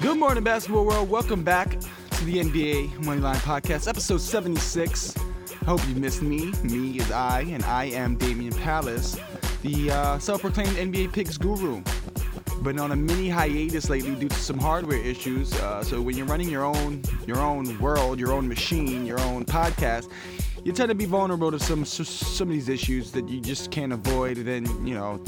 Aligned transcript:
Good 0.00 0.16
morning, 0.16 0.42
basketball 0.42 0.86
world. 0.86 1.10
Welcome 1.10 1.42
back 1.42 1.78
to 1.78 2.24
the 2.24 2.38
NBA 2.38 2.92
Moneyline 3.00 3.36
Podcast, 3.36 3.86
episode 3.86 4.22
76. 4.22 5.14
I 5.16 5.64
Hope 5.66 5.86
you 5.86 5.94
missed 5.94 6.22
me. 6.22 6.52
Me 6.62 6.96
is 6.96 7.12
I, 7.12 7.42
and 7.42 7.62
I 7.64 7.84
am 7.84 8.16
Damian 8.16 8.54
Palace, 8.54 9.20
the 9.60 9.90
uh, 9.90 10.18
self-proclaimed 10.18 10.70
NBA 10.70 11.12
picks 11.12 11.36
guru. 11.36 11.82
Been 12.62 12.80
on 12.80 12.92
a 12.92 12.96
mini 12.96 13.28
hiatus 13.28 13.90
lately 13.90 14.14
due 14.14 14.30
to 14.30 14.36
some 14.36 14.58
hardware 14.58 14.96
issues. 14.96 15.52
Uh, 15.60 15.84
so 15.84 16.00
when 16.00 16.16
you're 16.16 16.26
running 16.26 16.48
your 16.48 16.64
own 16.64 17.02
your 17.26 17.38
own 17.38 17.78
world, 17.78 18.18
your 18.18 18.32
own 18.32 18.48
machine, 18.48 19.04
your 19.04 19.20
own 19.20 19.44
podcast, 19.44 20.10
you 20.64 20.72
tend 20.72 20.88
to 20.88 20.94
be 20.94 21.04
vulnerable 21.04 21.50
to 21.50 21.58
some 21.58 21.84
some 21.84 22.48
of 22.48 22.54
these 22.54 22.70
issues 22.70 23.12
that 23.12 23.28
you 23.28 23.38
just 23.38 23.70
can't 23.70 23.92
avoid. 23.92 24.38
And 24.38 24.46
then 24.46 24.86
you 24.86 24.94
know, 24.94 25.22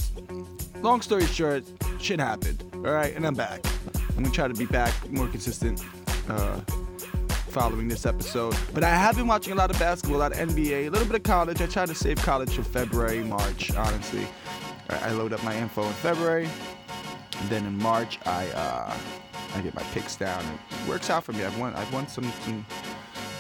long 0.81 1.03
story 1.03 1.27
short, 1.27 1.63
shit 2.01 2.21
happened. 2.21 2.65
All 2.73 2.81
right, 2.81 3.15
and 3.15 3.27
I'm 3.27 3.35
back. 3.35 3.61
I'm 4.17 4.23
gonna 4.23 4.35
try 4.35 4.49
to 4.49 4.55
be 4.55 4.67
back 4.67 4.93
more 5.11 5.29
consistent. 5.29 5.83
Uh, 6.29 6.61
following 7.53 7.87
this 7.87 8.07
episode. 8.07 8.57
But 8.73 8.83
I 8.83 8.89
have 8.89 9.17
been 9.17 9.27
watching 9.27 9.53
a 9.53 9.57
lot 9.57 9.71
of 9.71 9.79
basketball, 9.79 10.17
a 10.17 10.23
lot 10.23 10.33
of 10.33 10.39
NBA, 10.39 10.87
a 10.87 10.89
little 10.89 11.07
bit 11.07 11.17
of 11.17 11.23
college. 11.23 11.61
I 11.61 11.67
try 11.67 11.85
to 11.85 11.95
save 11.95 12.17
college 12.23 12.55
for 12.55 12.63
February, 12.63 13.23
March, 13.23 13.75
honestly. 13.77 14.27
I 14.89 15.13
load 15.13 15.35
up 15.35 15.45
my 15.45 15.55
info 15.57 15.85
in 15.85 15.93
February. 15.95 16.49
And 17.41 17.51
then 17.51 17.67
in 17.67 17.77
March, 17.79 18.19
I 18.25 18.47
uh, 18.49 18.97
I 19.55 19.61
get 19.61 19.75
my 19.75 19.83
picks 19.95 20.17
down. 20.17 20.43
It 20.71 20.89
works 20.89 21.11
out 21.11 21.25
for 21.25 21.33
me. 21.33 21.45
I've 21.45 21.59
won 21.59 21.75
I've 21.75 21.93
won 21.93 22.09
some 22.09 22.33
some 22.45 22.65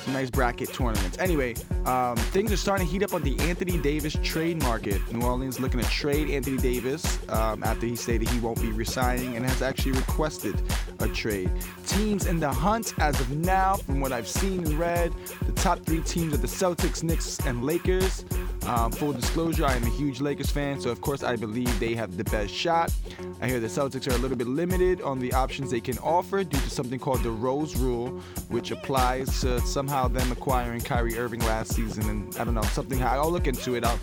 some 0.02 0.12
nice 0.12 0.30
bracket 0.30 0.73
tournaments. 0.73 1.16
Anyway, 1.19 1.55
um, 1.84 2.16
things 2.16 2.52
are 2.52 2.56
starting 2.56 2.87
to 2.87 2.92
heat 2.92 3.02
up 3.02 3.15
on 3.15 3.23
the 3.23 3.38
Anthony 3.41 3.79
Davis 3.79 4.16
trade 4.23 4.61
market. 4.62 5.01
New 5.12 5.25
Orleans 5.25 5.61
looking 5.61 5.81
to 5.81 5.89
trade 5.89 6.31
Anthony 6.31 6.56
Davis 6.56 7.19
um, 7.28 7.62
after 7.62 7.86
he 7.86 7.97
stated 7.97 8.28
he 8.28 8.41
won't 8.41 8.61
be 8.61 8.73
resigning 8.73 9.36
and 9.36 9.47
has 9.47 9.62
actually 9.62 9.92
requested 9.92 10.61
a 11.00 11.08
trade. 11.08 11.50
Teams 11.86 12.27
in 12.27 12.41
the 12.41 12.53
hunt 12.53 12.95
as 12.98 13.20
of 13.20 13.30
now, 13.30 13.77
from 13.77 14.00
what 14.00 14.12
I've 14.12 14.28
seen 14.28 14.64
and 14.64 14.78
read, 14.78 15.12
the 15.47 15.53
top 15.53 15.84
three 15.84 16.00
teams 16.00 16.34
are 16.34 16.39
the 16.39 16.47
Celtics, 16.47 17.03
Knicks, 17.03 17.39
and 17.47 17.64
Lakers. 17.64 18.25
Um, 18.66 18.92
full 18.92 19.12
disclosure, 19.12 19.64
I 19.64 19.74
am 19.74 19.82
a 19.82 19.91
huge 19.91 20.20
Lakers 20.20 20.50
fan, 20.50 20.80
so 20.80 20.91
of 20.91 21.00
course 21.00 21.24
I 21.24 21.34
believe 21.34 21.80
they 21.80 21.94
have 21.94 22.16
the 22.16 22.24
best 22.24 22.55
shot. 22.55 22.92
I 23.41 23.48
hear 23.48 23.58
the 23.58 23.66
Celtics 23.66 24.06
are 24.06 24.14
a 24.14 24.18
little 24.18 24.36
bit 24.36 24.46
limited 24.46 25.02
on 25.02 25.18
the 25.18 25.32
options 25.32 25.70
they 25.70 25.80
can 25.80 25.98
offer 25.98 26.44
due 26.44 26.60
to 26.60 26.70
something 26.70 27.00
called 27.00 27.24
the 27.24 27.30
Rose 27.30 27.77
Rule, 27.77 28.08
which 28.48 28.70
applies 28.70 29.40
to 29.40 29.60
somehow 29.62 30.06
them 30.06 30.30
acquiring 30.30 30.80
Kyrie 30.80 31.18
Irving 31.18 31.40
last 31.40 31.74
season. 31.74 32.08
And 32.08 32.36
I 32.38 32.44
don't 32.44 32.55
know, 32.55 32.62
something, 32.62 33.02
I'll 33.02 33.33
look 33.33 33.48
into 33.48 33.74
it. 33.74 33.84
I'll, 33.84 33.98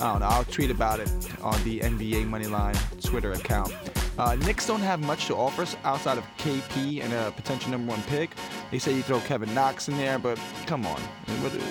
I 0.00 0.12
don't 0.12 0.20
know, 0.20 0.26
I'll 0.26 0.44
tweet 0.44 0.70
about 0.70 0.98
it 0.98 1.10
on 1.40 1.62
the 1.62 1.80
NBA 1.80 2.28
Moneyline 2.28 2.76
Twitter 3.02 3.32
account. 3.32 3.72
Uh, 4.18 4.34
Knicks 4.34 4.66
don't 4.66 4.80
have 4.80 5.00
much 5.00 5.26
to 5.26 5.36
offer 5.36 5.64
outside 5.84 6.18
of 6.18 6.24
KP 6.38 7.02
and 7.02 7.12
a 7.12 7.30
potential 7.32 7.70
number 7.70 7.92
one 7.92 8.02
pick. 8.04 8.30
They 8.70 8.78
say 8.78 8.94
you 8.94 9.02
throw 9.02 9.20
Kevin 9.20 9.52
Knox 9.54 9.88
in 9.88 9.96
there, 9.96 10.18
but 10.18 10.40
come 10.66 10.86
on, 10.86 11.00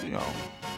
you 0.04 0.12
know, 0.12 0.24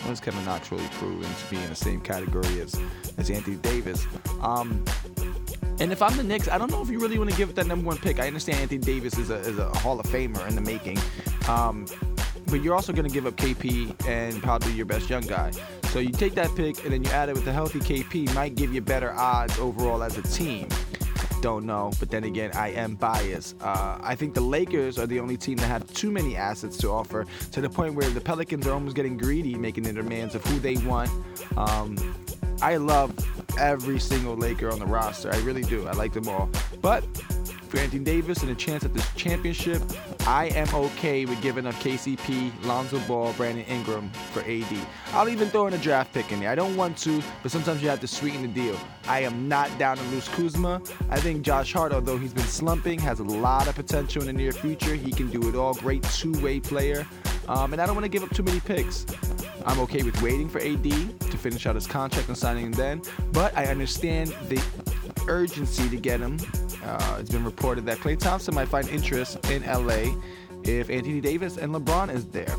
has 0.02 0.20
Kevin 0.20 0.44
Knox 0.46 0.72
really 0.72 0.88
proven 0.94 1.30
to 1.30 1.50
be 1.50 1.58
in 1.58 1.70
the 1.70 1.76
same 1.76 2.02
category 2.02 2.60
as, 2.62 2.80
as 3.18 3.30
Anthony 3.30 3.58
Davis? 3.58 4.06
Um, 4.42 4.84
and 5.80 5.92
if 5.92 6.02
I'm 6.02 6.16
the 6.18 6.24
Knicks, 6.24 6.48
I 6.48 6.58
don't 6.58 6.72
know 6.72 6.82
if 6.82 6.90
you 6.90 7.00
really 7.00 7.20
want 7.20 7.30
to 7.30 7.38
give 7.38 7.50
it 7.50 7.56
that 7.56 7.68
number 7.68 7.86
one 7.86 7.98
pick. 7.98 8.20
I 8.20 8.28
understand 8.28 8.60
Anthony 8.60 8.80
Davis 8.80 9.18
is 9.18 9.30
a, 9.30 9.36
is 9.36 9.60
a 9.60 9.70
Hall 9.80 10.00
of 10.00 10.06
Famer 10.08 10.48
in 10.48 10.56
the 10.56 10.62
making. 10.62 10.98
Um, 11.48 11.86
but 12.48 12.62
you're 12.64 12.76
also 12.76 12.94
going 12.94 13.08
to 13.08 13.14
give 13.14 13.26
up 13.26 13.36
KP 13.36 14.08
and 14.08 14.42
probably 14.42 14.72
your 14.72 14.86
best 14.86 15.10
young 15.10 15.24
guy. 15.24 15.52
So 15.90 16.00
you 16.00 16.10
take 16.10 16.34
that 16.36 16.56
pick 16.56 16.84
and 16.84 16.94
then 16.94 17.04
you 17.04 17.10
add 17.12 17.30
it 17.30 17.36
with 17.36 17.48
a 17.48 17.54
healthy 17.54 17.80
KP, 17.80 18.34
might 18.34 18.56
give 18.56 18.74
you 18.74 18.82
better 18.82 19.12
odds 19.14 19.58
overall 19.60 20.02
as 20.02 20.18
a 20.18 20.22
team. 20.24 20.68
Don't 21.48 21.66
know, 21.66 21.94
but 21.98 22.12
then 22.12 22.26
again, 22.26 22.52
I 22.56 22.72
am 22.72 22.96
biased. 22.96 23.56
Uh, 23.62 23.98
I 24.02 24.16
think 24.16 24.34
the 24.34 24.42
Lakers 24.42 25.00
are 25.00 25.08
the 25.08 25.22
only 25.22 25.38
team 25.38 25.56
that 25.60 25.68
have 25.68 25.90
too 25.94 26.12
many 26.12 26.36
assets 26.36 26.76
to 26.80 26.90
offer 26.90 27.26
to 27.54 27.62
the 27.62 27.70
point 27.70 27.96
where 27.96 28.10
the 28.10 28.20
Pelicans 28.20 28.68
are 28.68 28.74
almost 28.74 28.98
getting 28.98 29.16
greedy, 29.16 29.56
making 29.56 29.86
their 29.86 29.94
demands 29.94 30.36
of 30.36 30.44
who 30.44 30.60
they 30.60 30.76
want. 30.76 31.10
Um, 31.56 31.96
I 32.62 32.76
love 32.76 33.14
every 33.58 33.98
single 33.98 34.36
Laker 34.36 34.70
on 34.70 34.80
the 34.80 34.86
roster. 34.86 35.34
I 35.34 35.38
really 35.38 35.62
do. 35.62 35.88
I 35.88 35.94
like 35.94 36.12
them 36.12 36.28
all. 36.28 36.50
But 36.82 37.06
for 37.68 37.78
Anthony 37.80 38.04
Davis 38.04 38.42
and 38.42 38.52
a 38.52 38.56
chance 38.56 38.84
at 38.84 38.94
this 38.94 39.08
championship, 39.16 39.82
I 40.26 40.46
am 40.48 40.74
okay 40.74 41.26
with 41.26 41.42
giving 41.42 41.66
up 41.66 41.76
KCP, 41.76 42.52
Lonzo 42.66 43.00
Ball, 43.08 43.34
Brandon 43.34 43.66
Ingram 43.66 44.10
for 44.32 44.42
AD. 44.42 44.88
I'll 45.14 45.30
even 45.30 45.50
throw 45.50 45.68
in 45.68 45.74
a 45.74 45.78
draft 45.78 46.14
pick 46.14 46.32
in 46.32 46.40
there. 46.40 46.50
I 46.50 46.56
don't 46.56 46.76
want 46.76 46.98
to, 47.00 47.22
but 47.44 47.52
sometimes 47.52 47.82
you 47.82 47.90
have 47.90 48.00
to 48.02 48.08
sweeten 48.08 48.42
the 48.42 48.48
deal. 48.48 48.78
I 49.08 49.22
am 49.22 49.48
not 49.48 49.76
down 49.78 49.98
to 49.98 50.04
lose 50.06 50.28
Kuzma. 50.30 50.82
I 51.10 51.20
think 51.20 51.44
Josh 51.44 51.74
Hart, 51.74 51.92
although 51.92 52.18
he's 52.18 52.34
been 52.34 52.44
slumping, 52.44 53.00
has 53.00 53.20
a 53.20 53.24
lot 53.24 53.68
of 53.68 53.76
potential 53.76 54.22
in 54.22 54.28
the 54.28 54.34
near 54.34 54.52
future. 54.52 54.96
He 54.96 55.12
can 55.12 55.30
do 55.30 55.48
it 55.50 55.56
all. 55.56 55.74
Great 55.76 56.04
two-way 56.04 56.60
player. 56.60 57.06
Um, 57.48 57.74
and 57.74 57.82
I 57.82 57.86
don't 57.86 57.96
want 57.96 58.06
to 58.06 58.10
give 58.10 58.24
up 58.24 58.34
too 58.34 58.44
many 58.44 58.60
picks. 58.60 59.06
I'm 59.66 59.80
okay 59.82 60.04
with 60.04 60.22
waiting 60.22 60.48
for 60.48 60.60
AD 60.60 60.84
to 60.84 61.38
finish 61.38 61.66
out 61.66 61.76
his 61.76 61.88
contract 61.88 62.28
and 62.30 62.38
signing 62.38 62.68
him 62.68 62.72
then, 62.72 63.02
but 63.34 63.56
I 63.58 63.66
understand 63.66 64.34
the 64.48 64.64
urgency 65.28 65.90
to 65.90 65.98
get 65.98 66.20
him. 66.20 66.38
Uh, 66.84 67.18
it's 67.20 67.32
been 67.32 67.44
reported 67.44 67.86
that 67.86 67.98
Klay 67.98 68.18
Thompson 68.18 68.56
might 68.56 68.68
find 68.68 68.88
interest 68.90 69.38
in 69.50 69.64
LA 69.64 70.14
if 70.64 70.90
Anthony 70.90 71.22
Davis 71.22 71.58
and 71.58 71.74
LeBron 71.74 72.14
is 72.14 72.26
there. 72.28 72.56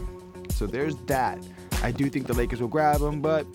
So 0.50 0.66
there's 0.66 0.96
that. 1.06 1.38
I 1.82 1.92
do 1.92 2.08
think 2.10 2.26
the 2.26 2.34
Lakers 2.34 2.60
will 2.60 2.68
grab 2.68 3.00
him, 3.00 3.20
but 3.20 3.46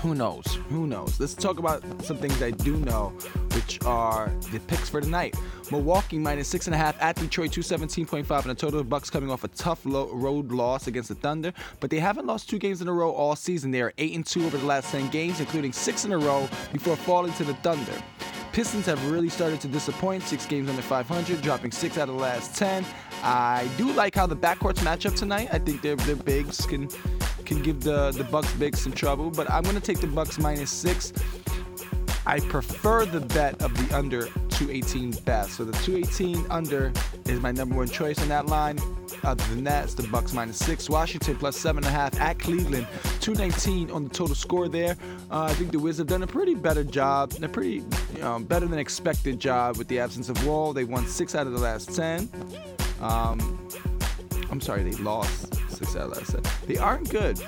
who 0.00 0.14
knows? 0.14 0.46
Who 0.68 0.86
knows? 0.86 1.18
Let's 1.18 1.34
talk 1.34 1.58
about 1.58 1.82
some 2.04 2.18
things 2.18 2.40
I 2.40 2.52
do 2.52 2.76
know, 2.76 3.08
which 3.54 3.84
are 3.84 4.30
the 4.52 4.60
picks 4.60 4.88
for 4.88 5.00
tonight. 5.00 5.34
Milwaukee 5.72 6.18
minus 6.18 6.46
six 6.46 6.66
and 6.66 6.74
a 6.74 6.78
half 6.78 7.00
at 7.02 7.16
Detroit, 7.16 7.50
217.5, 7.50 8.42
and 8.42 8.52
a 8.52 8.54
total 8.54 8.80
of 8.80 8.88
Bucks 8.88 9.10
coming 9.10 9.30
off 9.30 9.42
a 9.42 9.48
tough 9.48 9.80
road 9.84 10.52
loss 10.52 10.86
against 10.86 11.08
the 11.08 11.14
Thunder. 11.16 11.52
But 11.80 11.90
they 11.90 11.98
haven't 11.98 12.26
lost 12.26 12.48
two 12.48 12.58
games 12.58 12.80
in 12.80 12.88
a 12.88 12.92
row 12.92 13.10
all 13.10 13.34
season. 13.34 13.70
They 13.70 13.82
are 13.82 13.92
eight 13.98 14.14
and 14.14 14.24
two 14.24 14.44
over 14.46 14.56
the 14.56 14.66
last 14.66 14.90
10 14.92 15.08
games, 15.10 15.40
including 15.40 15.72
six 15.72 16.04
in 16.04 16.12
a 16.12 16.18
row 16.18 16.48
before 16.72 16.96
falling 16.96 17.32
to 17.34 17.44
the 17.44 17.54
Thunder. 17.54 17.92
Pistons 18.58 18.86
have 18.86 19.08
really 19.08 19.28
started 19.28 19.60
to 19.60 19.68
disappoint. 19.68 20.20
Six 20.24 20.44
games 20.44 20.68
under 20.68 20.82
500, 20.82 21.40
dropping 21.42 21.70
six 21.70 21.96
out 21.96 22.08
of 22.08 22.16
the 22.16 22.20
last 22.20 22.56
10. 22.56 22.84
I 23.22 23.70
do 23.76 23.92
like 23.92 24.16
how 24.16 24.26
the 24.26 24.34
backcourts 24.34 24.82
match 24.82 25.06
up 25.06 25.14
tonight. 25.14 25.48
I 25.52 25.60
think 25.60 25.80
their 25.80 25.94
their 25.94 26.16
bigs 26.16 26.66
can 26.66 26.88
can 27.44 27.62
give 27.62 27.82
the 27.82 28.10
the 28.10 28.24
Bucks 28.24 28.52
bigs 28.54 28.80
some 28.80 28.90
trouble, 28.90 29.30
but 29.30 29.48
I'm 29.48 29.62
gonna 29.62 29.78
take 29.78 30.00
the 30.00 30.08
Bucks 30.08 30.40
minus 30.40 30.72
six. 30.72 31.12
I 32.26 32.40
prefer 32.40 33.06
the 33.06 33.20
bet 33.20 33.62
of 33.62 33.72
the 33.74 33.96
under 33.96 34.26
218 34.58 35.12
best. 35.24 35.52
So 35.52 35.64
the 35.64 35.72
218 35.84 36.44
under 36.50 36.92
is 37.26 37.40
my 37.40 37.52
number 37.52 37.76
one 37.76 37.88
choice 37.88 38.20
on 38.20 38.28
that 38.28 38.46
line. 38.46 38.80
Other 39.22 39.44
than 39.54 39.64
that, 39.64 39.84
it's 39.84 39.94
the 39.94 40.06
Bucks 40.08 40.32
minus 40.32 40.58
six. 40.58 40.90
Washington 40.90 41.36
plus 41.36 41.56
seven 41.56 41.84
and 41.84 41.94
a 41.94 41.96
half 41.96 42.20
at 42.20 42.38
Cleveland. 42.38 42.86
219 43.20 43.90
on 43.90 44.04
the 44.04 44.10
total 44.10 44.34
score 44.34 44.68
there. 44.68 44.96
Uh, 45.30 45.44
I 45.44 45.54
think 45.54 45.70
the 45.70 45.78
Wizards 45.78 45.98
have 45.98 46.06
done 46.08 46.22
a 46.22 46.26
pretty 46.26 46.54
better 46.54 46.84
job. 46.84 47.32
A 47.40 47.48
pretty 47.48 47.84
know, 48.20 48.38
better 48.38 48.66
than 48.66 48.78
expected 48.78 49.40
job 49.40 49.76
with 49.76 49.88
the 49.88 49.98
absence 49.98 50.28
of 50.28 50.46
Wall. 50.46 50.72
They 50.72 50.84
won 50.84 51.06
six 51.06 51.34
out 51.34 51.46
of 51.46 51.52
the 51.52 51.58
last 51.58 51.94
10. 51.94 52.28
Um, 53.00 53.68
I'm 54.50 54.60
sorry, 54.60 54.82
they 54.82 54.96
lost 55.02 55.54
six 55.70 55.94
out 55.96 56.08
of 56.08 56.14
the 56.14 56.20
last 56.20 56.32
10. 56.32 56.42
They 56.66 56.76
aren't 56.78 57.10
good. 57.10 57.40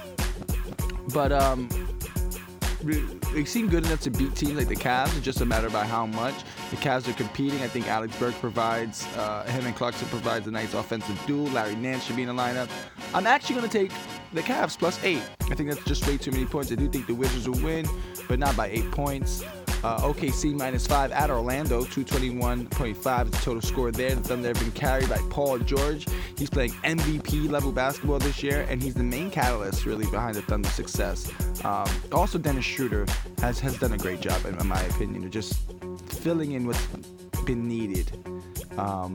But 1.12 1.32
um, 1.32 1.68
they 2.82 3.44
seem 3.44 3.68
good 3.68 3.86
enough 3.86 4.00
to 4.00 4.10
beat 4.10 4.34
teams 4.34 4.54
like 4.54 4.68
the 4.68 4.76
Cavs. 4.76 5.16
It's 5.16 5.24
just 5.24 5.40
a 5.40 5.44
matter 5.44 5.66
about 5.66 5.86
how 5.86 6.06
much. 6.06 6.34
The 6.70 6.76
Cavs 6.76 7.08
are 7.08 7.12
competing. 7.14 7.60
I 7.62 7.68
think 7.68 7.88
Alex 7.88 8.16
Burks 8.16 8.38
provides, 8.38 9.06
uh, 9.16 9.44
him 9.44 9.66
and 9.66 9.74
Clarkson 9.74 10.08
provides 10.08 10.46
a 10.46 10.50
nice 10.50 10.74
offensive 10.74 11.20
duel. 11.26 11.46
Larry 11.48 11.74
Nance 11.74 12.04
should 12.04 12.16
be 12.16 12.22
in 12.22 12.28
the 12.28 12.34
lineup. 12.34 12.68
I'm 13.12 13.26
actually 13.26 13.56
going 13.56 13.68
to 13.68 13.78
take 13.78 13.92
the 14.32 14.42
Cavs 14.42 14.78
plus 14.78 15.02
eight. 15.04 15.22
I 15.50 15.54
think 15.54 15.70
that's 15.70 15.84
just 15.84 16.06
way 16.06 16.16
too 16.16 16.30
many 16.30 16.46
points. 16.46 16.70
I 16.70 16.76
do 16.76 16.88
think 16.88 17.06
the 17.06 17.14
Wizards 17.14 17.48
will 17.48 17.62
win, 17.64 17.86
but 18.28 18.38
not 18.38 18.56
by 18.56 18.68
eight 18.68 18.90
points. 18.92 19.42
Uh, 19.82 20.00
OKC 20.00 20.54
minus 20.54 20.86
five 20.86 21.10
at 21.12 21.30
Orlando, 21.30 21.84
221.5 21.84 23.24
is 23.24 23.30
the 23.30 23.36
total 23.38 23.62
score 23.62 23.90
there. 23.90 24.14
The 24.14 24.22
Thunder 24.22 24.48
have 24.48 24.60
been 24.60 24.72
carried 24.72 25.08
by 25.08 25.18
Paul 25.30 25.58
George. 25.58 26.06
He's 26.36 26.50
playing 26.50 26.72
MVP 26.84 27.50
level 27.50 27.72
basketball 27.72 28.18
this 28.18 28.42
year, 28.42 28.66
and 28.68 28.82
he's 28.82 28.94
the 28.94 29.02
main 29.02 29.30
catalyst 29.30 29.86
really 29.86 30.06
behind 30.06 30.36
the 30.36 30.42
Thunder's 30.42 30.72
success. 30.72 31.30
Um, 31.64 31.88
also, 32.12 32.38
Dennis 32.38 32.64
Schroeder 32.64 33.06
has, 33.38 33.58
has 33.60 33.78
done 33.78 33.92
a 33.92 33.98
great 33.98 34.20
job, 34.20 34.44
in, 34.44 34.58
in 34.58 34.66
my 34.66 34.80
opinion, 34.82 35.24
of 35.24 35.30
just 35.30 35.58
filling 36.08 36.52
in 36.52 36.66
what's 36.66 36.86
been 37.44 37.66
needed. 37.66 38.12
Um, 38.76 39.14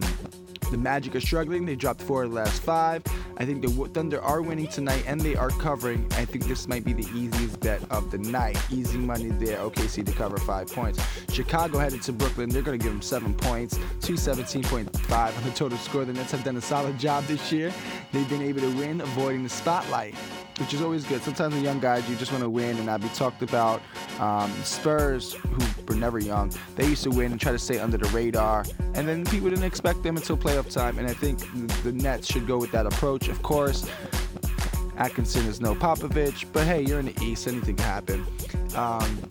the 0.72 0.78
Magic 0.78 1.16
are 1.16 1.22
struggling. 1.22 1.66
They 1.66 1.76
dropped 1.76 2.02
four 2.02 2.24
of 2.24 2.32
the 2.32 2.36
last 2.36 2.62
five. 2.62 3.04
I 3.38 3.46
think 3.46 3.62
the 3.62 3.70
Thunder 3.94 4.22
are 4.22 4.42
winning 4.42 4.68
tonight 4.68 5.04
and 5.08 5.20
they 5.20 5.36
are 5.36 5.50
covering. 5.50 6.08
I 6.12 6.26
think 6.26 6.46
this 6.46 6.68
might 6.68 6.84
be 6.84 6.94
the 6.94 7.08
easiest 7.18 7.60
bet 7.60 7.82
of 7.92 8.12
the 8.12 8.18
night. 8.18 8.58
Easy 8.72 8.98
money 8.98 9.30
there. 9.30 9.58
OKC 9.58 10.06
to 10.06 10.12
cover 10.12 10.38
five 10.38 10.68
points. 10.72 11.00
Chicago 11.32 11.78
headed 11.78 12.02
to 12.04 12.14
Brooklyn. 12.14 12.50
They're 12.50 12.62
going 12.62 12.80
to 12.80 12.84
give 12.84 12.94
them 12.94 13.02
seven 13.02 13.34
points. 13.34 13.78
217.5 14.00 15.38
on 15.38 15.44
the 15.44 15.52
total 15.52 15.78
score. 15.78 16.06
The 16.06 16.14
Nets 16.14 16.32
have 16.32 16.44
done 16.44 16.58
a 16.58 16.62
solid 16.62 16.98
job 16.98 17.26
this 17.26 17.52
year. 17.52 17.74
They've 18.12 18.30
been 18.30 18.42
able 18.42 18.62
to 18.62 18.72
win, 18.78 19.02
avoiding 19.02 19.44
the 19.44 19.50
spotlight. 19.50 20.16
which 20.60 20.74
is 20.74 20.82
always 20.82 21.04
good. 21.06 21.22
Sometimes 21.22 21.54
with 21.54 21.64
young 21.64 21.80
guys, 21.80 22.08
you 22.10 22.16
just 22.16 22.32
want 22.32 22.44
to 22.44 22.50
win 22.50 22.78
and 22.78 22.86
not 22.86 23.02
be 23.02 23.10
talked 23.10 23.42
about. 23.42 23.82
Um, 24.20 24.52
Spurs, 24.64 25.34
who 25.34 25.75
never 25.94 26.20
young, 26.20 26.52
they 26.76 26.88
used 26.88 27.04
to 27.04 27.12
win 27.12 27.32
and 27.32 27.40
try 27.40 27.52
to 27.52 27.60
stay 27.60 27.80
under 27.80 27.98
the 27.98 28.08
radar, 28.10 28.66
and 28.94 29.08
then 29.08 29.26
people 29.26 29.50
didn't 29.50 29.66
expect 29.66 30.02
them 30.04 30.18
until 30.18 30.38
playoff 30.38 30.72
time. 30.72 30.98
And 30.98 31.08
I 31.08 31.14
think 31.14 31.40
the, 31.84 31.92
Nets 31.92 32.32
should 32.32 32.48
go 32.48 32.58
with 32.58 32.72
that 32.72 32.86
approach. 32.86 33.28
Of 33.28 33.42
course, 33.44 33.90
Atkinson 34.98 35.46
is 35.46 35.62
no 35.62 35.76
Popovich, 35.76 36.46
but 36.52 36.66
hey, 36.66 36.82
you're 36.82 37.00
in 37.00 37.08
the 37.08 37.24
East, 37.24 37.48
anything 37.48 37.76
can 37.76 37.86
happen. 37.86 38.26
Um, 38.76 39.22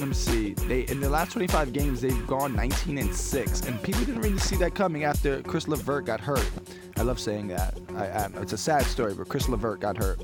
let 0.00 0.08
me 0.08 0.14
see. 0.14 0.54
They 0.54 0.80
in 0.82 1.00
the 1.00 1.10
last 1.10 1.32
25 1.32 1.72
games 1.72 2.00
they've 2.00 2.26
gone 2.26 2.56
19 2.56 2.96
and 2.98 3.14
six, 3.14 3.60
and 3.60 3.80
people 3.82 4.02
didn't 4.04 4.22
really 4.22 4.38
see 4.38 4.56
that 4.56 4.74
coming 4.74 5.04
after 5.04 5.42
Caris 5.42 5.68
LeVert 5.68 6.06
got 6.06 6.20
hurt. 6.20 6.50
I 6.96 7.02
love 7.02 7.20
saying 7.20 7.48
that. 7.48 7.78
I, 7.94 8.06
I, 8.06 8.28
it's 8.40 8.54
a 8.54 8.58
sad 8.58 8.84
story, 8.84 9.14
but 9.14 9.28
Caris 9.28 9.48
LeVert 9.48 9.80
got 9.80 9.98
hurt. 9.98 10.20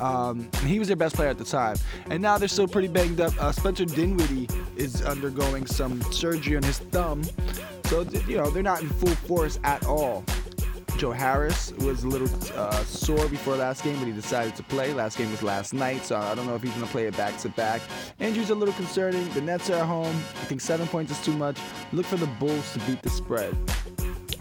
Um, 0.00 0.48
he 0.66 0.78
was 0.80 0.88
their 0.88 0.96
best 0.96 1.14
player 1.14 1.28
at 1.28 1.38
the 1.38 1.44
time, 1.44 1.76
and 2.08 2.20
now 2.20 2.38
they're 2.38 2.48
still 2.48 2.66
pretty 2.66 2.88
banged 2.88 3.20
up. 3.20 3.32
Uh, 3.40 3.52
Spencer 3.52 3.84
Dinwiddie 3.84 4.48
is 4.76 5.02
undergoing 5.02 5.64
some 5.66 6.02
surgery 6.12 6.56
on 6.56 6.64
his 6.64 6.78
thumb, 6.78 7.22
so 7.84 8.02
you 8.26 8.36
know 8.36 8.50
they're 8.50 8.62
not 8.64 8.82
in 8.82 8.88
full 8.88 9.14
force 9.14 9.60
at 9.62 9.86
all. 9.86 10.24
Joe 11.00 11.12
Harris 11.12 11.72
was 11.78 12.04
a 12.04 12.08
little 12.08 12.28
uh, 12.54 12.84
sore 12.84 13.26
before 13.28 13.56
last 13.56 13.84
game, 13.84 13.98
but 13.98 14.04
he 14.04 14.12
decided 14.12 14.54
to 14.56 14.62
play. 14.62 14.92
Last 14.92 15.16
game 15.16 15.30
was 15.30 15.42
last 15.42 15.72
night, 15.72 16.04
so 16.04 16.14
I 16.14 16.34
don't 16.34 16.46
know 16.46 16.54
if 16.54 16.62
he's 16.62 16.72
going 16.72 16.84
to 16.84 16.92
play 16.92 17.06
it 17.06 17.16
back 17.16 17.38
to 17.38 17.48
back. 17.48 17.80
Injuries 18.18 18.50
a 18.50 18.54
little 18.54 18.74
concerning. 18.74 19.26
The 19.30 19.40
Nets 19.40 19.70
are 19.70 19.76
at 19.76 19.86
home. 19.86 20.14
I 20.14 20.44
think 20.44 20.60
seven 20.60 20.86
points 20.86 21.10
is 21.10 21.24
too 21.24 21.32
much. 21.32 21.58
Look 21.94 22.04
for 22.04 22.18
the 22.18 22.26
Bulls 22.26 22.74
to 22.74 22.80
beat 22.80 23.00
the 23.00 23.08
spread. 23.08 23.56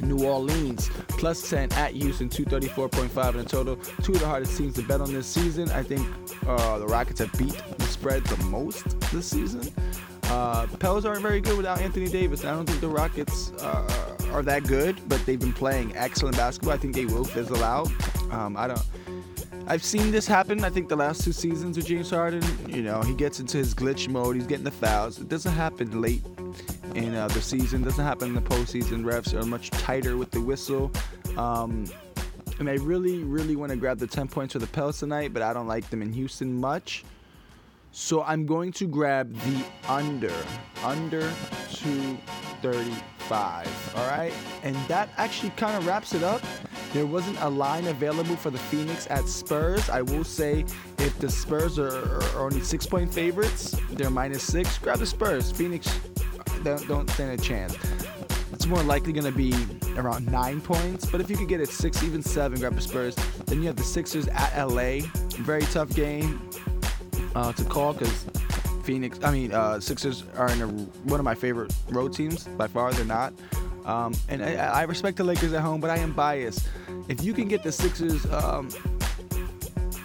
New 0.01 0.25
Orleans 0.25 0.89
plus 1.07 1.49
10 1.49 1.71
at 1.73 1.93
Houston, 1.93 2.27
234.5 2.27 3.33
in 3.35 3.39
a 3.39 3.43
total. 3.45 3.77
Two 4.03 4.11
of 4.11 4.19
the 4.19 4.27
hardest 4.27 4.57
teams 4.57 4.75
to 4.75 4.81
bet 4.81 4.99
on 4.99 5.13
this 5.13 5.27
season. 5.27 5.71
I 5.71 5.81
think 5.81 6.05
uh, 6.45 6.77
the 6.77 6.87
Rockets 6.87 7.21
have 7.21 7.31
beat 7.39 7.55
the 7.77 7.85
spread 7.85 8.25
the 8.25 8.43
most 8.47 8.99
this 9.11 9.27
season. 9.27 9.73
Uh, 10.23 10.67
Pels 10.77 11.05
aren't 11.05 11.21
very 11.21 11.39
good 11.39 11.55
without 11.55 11.79
Anthony 11.79 12.09
Davis. 12.09 12.43
I 12.43 12.51
don't 12.51 12.65
think 12.65 12.81
the 12.81 12.89
Rockets 12.89 13.53
uh, 13.61 14.17
are 14.31 14.43
that 14.43 14.65
good, 14.65 14.97
but 15.07 15.25
they've 15.25 15.39
been 15.39 15.53
playing 15.53 15.95
excellent 15.95 16.37
basketball. 16.37 16.73
I 16.73 16.77
think 16.77 16.95
they 16.95 17.05
will 17.05 17.23
fizzle 17.23 17.63
out. 17.63 17.89
Um, 18.31 18.55
I 18.57 18.67
don't. 18.67 18.81
I've 19.67 19.83
seen 19.83 20.09
this 20.11 20.25
happen. 20.25 20.63
I 20.63 20.69
think 20.69 20.89
the 20.89 20.95
last 20.95 21.23
two 21.23 21.31
seasons 21.31 21.77
with 21.77 21.85
James 21.85 22.09
Harden. 22.09 22.43
You 22.67 22.81
know, 22.81 23.01
he 23.01 23.13
gets 23.13 23.39
into 23.39 23.57
his 23.57 23.75
glitch 23.75 24.07
mode. 24.07 24.35
He's 24.35 24.47
getting 24.47 24.63
the 24.63 24.71
fouls. 24.71 25.19
It 25.19 25.29
doesn't 25.29 25.53
happen 25.53 26.01
late 26.01 26.23
in 26.95 27.13
uh, 27.13 27.27
the 27.27 27.41
season. 27.41 27.81
It 27.81 27.85
doesn't 27.85 28.03
happen 28.03 28.29
in 28.29 28.35
the 28.35 28.41
postseason. 28.41 29.03
Refs 29.03 29.33
are 29.33 29.45
much 29.45 29.69
tighter 29.69 30.17
with 30.17 30.31
the 30.31 30.41
whistle. 30.41 30.91
Um, 31.37 31.85
and 32.59 32.69
I 32.69 32.73
really, 32.75 33.23
really 33.23 33.55
want 33.55 33.71
to 33.71 33.77
grab 33.77 33.99
the 33.99 34.07
10 34.07 34.27
points 34.27 34.53
for 34.53 34.59
the 34.59 34.67
Pels 34.67 34.99
tonight, 34.99 35.33
but 35.33 35.41
I 35.41 35.53
don't 35.53 35.67
like 35.67 35.89
them 35.89 36.01
in 36.01 36.11
Houston 36.13 36.59
much. 36.59 37.05
So 37.91 38.23
I'm 38.23 38.45
going 38.45 38.71
to 38.73 38.87
grab 38.87 39.33
the 39.33 39.63
under, 39.87 40.33
under 40.83 41.21
235. 41.71 43.18
All 43.31 44.07
right. 44.07 44.33
And 44.63 44.75
that 44.87 45.09
actually 45.17 45.51
kind 45.51 45.75
of 45.77 45.85
wraps 45.85 46.13
it 46.13 46.23
up. 46.23 46.41
There 46.93 47.05
wasn't 47.05 47.39
a 47.41 47.49
line 47.49 47.87
available 47.87 48.35
for 48.35 48.49
the 48.49 48.57
Phoenix 48.57 49.07
at 49.09 49.27
Spurs. 49.27 49.89
I 49.89 50.01
will 50.01 50.23
say 50.23 50.65
if 50.97 51.17
the 51.19 51.29
Spurs 51.29 51.77
are, 51.77 52.21
are 52.35 52.45
only 52.45 52.61
six 52.61 52.85
point 52.85 53.13
favorites, 53.13 53.75
they're 53.91 54.09
minus 54.09 54.43
six, 54.43 54.77
grab 54.79 54.99
the 54.99 55.05
Spurs. 55.05 55.51
Phoenix 55.51 55.99
don't, 56.63 56.87
don't 56.87 57.09
stand 57.11 57.39
a 57.39 57.43
chance. 57.43 57.77
It's 58.51 58.65
more 58.65 58.81
likely 58.83 59.13
going 59.13 59.31
to 59.31 59.37
be 59.37 59.53
around 59.95 60.29
nine 60.31 60.59
points, 60.59 61.05
but 61.05 61.21
if 61.21 61.29
you 61.29 61.37
could 61.37 61.47
get 61.47 61.61
it 61.61 61.69
six, 61.69 62.03
even 62.03 62.21
seven, 62.21 62.59
grab 62.59 62.75
the 62.75 62.81
Spurs. 62.81 63.15
Then 63.45 63.61
you 63.61 63.67
have 63.67 63.75
the 63.75 63.83
Sixers 63.83 64.27
at 64.29 64.57
LA. 64.61 65.01
Very 65.37 65.61
tough 65.63 65.89
game 65.95 66.49
uh, 67.35 67.53
to 67.53 67.63
call 67.65 67.93
because 67.93 68.25
Phoenix, 68.83 69.19
I 69.23 69.31
mean, 69.31 69.51
uh, 69.51 69.79
Sixers 69.79 70.23
are 70.37 70.49
in 70.51 70.61
a, 70.61 70.67
one 70.67 71.19
of 71.19 71.23
my 71.23 71.35
favorite 71.35 71.73
road 71.89 72.13
teams 72.13 72.45
by 72.47 72.67
far. 72.67 72.93
They're 72.93 73.05
not. 73.05 73.33
Um, 73.85 74.13
and 74.27 74.43
I, 74.43 74.55
I, 74.55 74.83
respect 74.83 75.17
the 75.17 75.23
Lakers 75.23 75.53
at 75.53 75.61
home, 75.61 75.81
but 75.81 75.89
I 75.89 75.97
am 75.97 76.13
biased. 76.13 76.67
If 77.07 77.23
you 77.23 77.33
can 77.33 77.47
get 77.47 77.63
the 77.63 77.71
Sixers 77.71 78.25
um, 78.31 78.69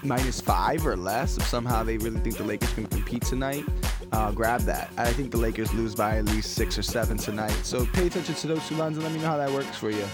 minus 0.02 0.40
five 0.40 0.86
or 0.86 0.96
less, 0.96 1.36
if 1.36 1.46
somehow 1.46 1.82
they 1.82 1.98
really 1.98 2.20
think 2.20 2.36
the 2.36 2.44
Lakers 2.44 2.72
can 2.72 2.86
compete 2.86 3.22
tonight, 3.22 3.64
uh, 4.12 4.30
grab 4.30 4.60
that. 4.62 4.90
I 4.96 5.12
think 5.12 5.32
the 5.32 5.38
Lakers 5.38 5.74
lose 5.74 5.94
by 5.94 6.18
at 6.18 6.24
least 6.26 6.54
six 6.54 6.78
or 6.78 6.82
seven 6.82 7.18
tonight. 7.18 7.58
So 7.62 7.84
pay 7.86 8.06
attention 8.06 8.34
to 8.36 8.46
those 8.46 8.66
two 8.68 8.76
lines 8.76 8.96
and 8.96 9.04
let 9.04 9.12
me 9.12 9.20
know 9.20 9.26
how 9.26 9.36
that 9.36 9.50
works 9.50 9.76
for 9.76 9.90
you. 9.90 10.06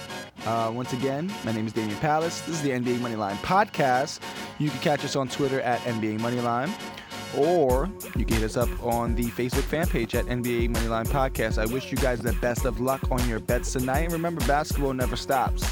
Uh, 0.47 0.73
once 0.75 0.93
again, 0.93 1.31
my 1.45 1.53
name 1.53 1.67
is 1.67 1.73
Damian 1.73 1.99
Palace. 1.99 2.41
This 2.41 2.57
is 2.57 2.63
the 2.63 2.71
NBA 2.71 2.99
Moneyline 2.99 3.37
podcast. 3.37 4.21
You 4.59 4.71
can 4.71 4.81
catch 4.81 5.05
us 5.05 5.17
on 5.17 5.29
Twitter 5.29 5.61
at 5.61 5.81
NBA 5.81 6.19
Moneyline 6.19 6.73
or 7.37 7.91
you 8.17 8.25
can 8.25 8.37
hit 8.37 8.45
us 8.45 8.57
up 8.57 8.69
on 8.83 9.15
the 9.15 9.27
Facebook 9.27 9.63
fan 9.63 9.87
page 9.87 10.15
at 10.15 10.27
NBA 10.27 10.71
Moneyline 10.75 11.09
Podcast. 11.09 11.59
I 11.59 11.73
wish 11.73 11.91
you 11.91 11.99
guys 11.99 12.21
the 12.21 12.33
best 12.35 12.65
of 12.65 12.81
luck 12.81 13.01
on 13.11 13.27
your 13.29 13.41
bets 13.41 13.73
tonight. 13.73 14.01
And 14.01 14.13
remember, 14.13 14.45
basketball 14.47 14.95
never 14.95 15.17
stops. 15.17 15.65